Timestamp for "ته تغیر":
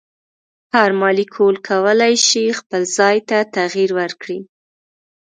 3.29-3.89